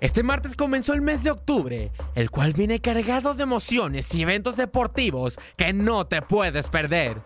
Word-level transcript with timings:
Este 0.00 0.22
martes 0.22 0.54
comenzó 0.54 0.94
el 0.94 1.00
mes 1.00 1.24
de 1.24 1.32
octubre, 1.32 1.90
el 2.14 2.30
cual 2.30 2.52
viene 2.52 2.80
cargado 2.80 3.34
de 3.34 3.42
emociones 3.42 4.14
y 4.14 4.22
eventos 4.22 4.56
deportivos 4.56 5.38
que 5.56 5.72
no 5.72 6.06
te 6.06 6.22
puedes 6.22 6.68
perder. 6.68 7.20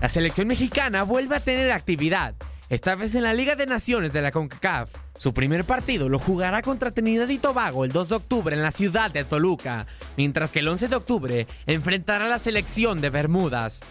La 0.00 0.08
selección 0.08 0.48
mexicana 0.48 1.02
vuelve 1.02 1.36
a 1.36 1.40
tener 1.40 1.70
actividad, 1.70 2.34
esta 2.70 2.94
vez 2.94 3.14
en 3.14 3.24
la 3.24 3.34
Liga 3.34 3.54
de 3.54 3.66
Naciones 3.66 4.14
de 4.14 4.22
la 4.22 4.32
CONCACAF. 4.32 4.94
Su 5.14 5.34
primer 5.34 5.64
partido 5.64 6.08
lo 6.08 6.18
jugará 6.18 6.62
contra 6.62 6.90
Trinidad 6.90 7.28
y 7.28 7.38
Tobago 7.38 7.84
el 7.84 7.92
2 7.92 8.08
de 8.08 8.14
octubre 8.14 8.56
en 8.56 8.62
la 8.62 8.70
ciudad 8.70 9.10
de 9.10 9.24
Toluca, 9.24 9.86
mientras 10.16 10.52
que 10.52 10.60
el 10.60 10.68
11 10.68 10.88
de 10.88 10.96
octubre 10.96 11.46
enfrentará 11.66 12.24
a 12.24 12.28
la 12.28 12.38
selección 12.38 13.02
de 13.02 13.10
Bermudas. 13.10 13.82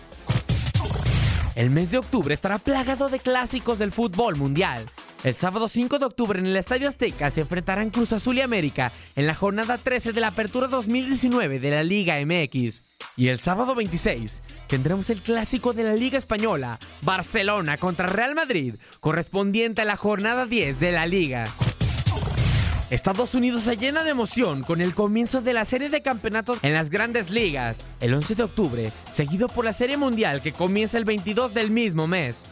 El 1.54 1.70
mes 1.70 1.92
de 1.92 2.00
octubre 2.00 2.34
estará 2.34 2.58
plagado 2.58 3.10
de 3.10 3.20
clásicos 3.20 3.78
del 3.78 3.92
fútbol 3.92 4.36
mundial, 4.36 4.84
el 5.24 5.36
sábado 5.36 5.68
5 5.68 6.00
de 6.00 6.06
octubre 6.06 6.40
en 6.40 6.48
el 6.48 6.56
Estadio 6.58 6.90
Azteca 6.90 7.30
se 7.30 7.42
enfrentarán 7.42 7.92
Cruz 7.92 8.12
Azul 8.12 8.38
y 8.38 8.42
América 8.42 8.92
en 9.16 9.28
la 9.28 9.36
jornada 9.36 9.78
13 9.78 10.14
de 10.14 10.22
la 10.22 10.28
Apertura 10.28 10.68
2019 10.68 11.60
de 11.60 11.72
la 11.72 11.84
Liga 11.84 12.16
MX. 12.26 12.84
Y 13.16 13.28
el 13.28 13.40
sábado 13.40 13.76
26 13.76 14.42
tendremos 14.68 15.10
el 15.10 15.22
clásico 15.22 15.74
de 15.74 15.84
la 15.84 15.94
Liga 15.94 16.18
Española, 16.18 16.80
Barcelona 17.04 17.78
contra 17.78 18.08
Real 18.08 18.34
Madrid, 18.34 18.76
correspondiente 19.00 19.82
a 19.82 19.86
la 19.86 19.98
jornada 19.98 20.46
10 20.46 20.80
de 20.80 20.92
la 20.92 21.06
Liga. 21.06 21.48
Estados 22.90 23.36
Unidos 23.36 23.62
se 23.62 23.78
llena 23.78 24.04
de 24.04 24.10
emoción 24.10 24.64
con 24.64 24.82
el 24.82 24.94
comienzo 24.94 25.42
de 25.42 25.54
la 25.54 25.64
serie 25.64 25.90
de 25.90 26.02
campeonatos 26.02 26.60
en 26.62 26.74
las 26.74 26.90
grandes 26.90 27.30
ligas, 27.30 27.86
el 28.02 28.14
11 28.14 28.36
de 28.36 28.44
octubre, 28.44 28.92
seguido 29.14 29.48
por 29.48 29.64
la 29.64 29.72
serie 29.72 29.96
mundial 29.96 30.42
que 30.42 30.52
comienza 30.52 30.98
el 30.98 31.06
22 31.06 31.54
del 31.54 31.72
mismo 31.72 32.08
mes. 32.08 32.48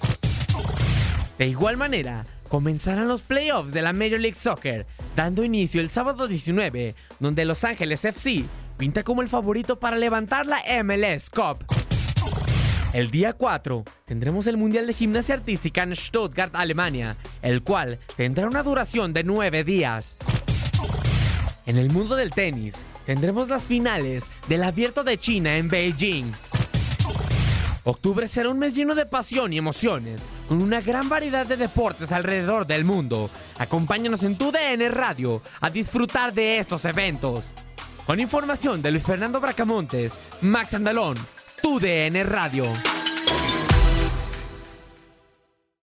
De 1.37 1.47
igual 1.47 1.75
manera, 1.75 2.25
comenzarán 2.49 3.07
los 3.07 3.21
playoffs 3.21 3.71
de 3.71 3.81
la 3.81 3.93
Major 3.93 4.19
League 4.19 4.35
Soccer, 4.35 4.85
dando 5.15 5.43
inicio 5.43 5.79
el 5.79 5.91
sábado 5.91 6.27
19, 6.27 6.95
donde 7.19 7.45
Los 7.45 7.63
Ángeles 7.63 8.03
FC 8.03 8.43
pinta 8.77 9.03
como 9.03 9.21
el 9.21 9.29
favorito 9.29 9.79
para 9.79 9.97
levantar 9.97 10.45
la 10.45 10.61
MLS 10.83 11.29
Cup. 11.29 11.65
El 12.93 13.11
día 13.11 13.33
4 13.33 13.83
tendremos 14.05 14.47
el 14.47 14.57
Mundial 14.57 14.87
de 14.87 14.93
Gimnasia 14.93 15.35
Artística 15.35 15.83
en 15.83 15.95
Stuttgart, 15.95 16.55
Alemania, 16.55 17.15
el 17.43 17.61
cual 17.61 17.99
tendrá 18.15 18.47
una 18.47 18.63
duración 18.63 19.13
de 19.13 19.23
9 19.23 19.63
días. 19.63 20.17
En 21.67 21.77
el 21.77 21.91
mundo 21.91 22.15
del 22.15 22.31
tenis, 22.31 22.83
tendremos 23.05 23.47
las 23.47 23.63
finales 23.63 24.25
del 24.47 24.63
Abierto 24.63 25.03
de 25.03 25.19
China 25.19 25.55
en 25.55 25.67
Beijing. 25.67 26.31
Octubre 27.83 28.27
será 28.27 28.49
un 28.49 28.59
mes 28.59 28.73
lleno 28.73 28.95
de 28.95 29.05
pasión 29.05 29.53
y 29.53 29.57
emociones, 29.57 30.21
con 30.47 30.61
una 30.61 30.81
gran 30.81 31.09
variedad 31.09 31.45
de 31.45 31.57
deportes 31.57 32.11
alrededor 32.11 32.67
del 32.67 32.83
mundo. 32.83 33.29
Acompáñanos 33.57 34.23
en 34.23 34.37
tu 34.37 34.51
DN 34.51 34.89
Radio 34.89 35.41
a 35.61 35.69
disfrutar 35.69 36.33
de 36.33 36.57
estos 36.57 36.85
eventos. 36.85 37.53
Con 38.05 38.19
información 38.19 38.81
de 38.81 38.91
Luis 38.91 39.03
Fernando 39.03 39.39
Bracamontes, 39.39 40.19
Max 40.41 40.73
Andalón, 40.73 41.17
tu 41.61 41.79
DN 41.79 42.23
Radio. 42.23 42.65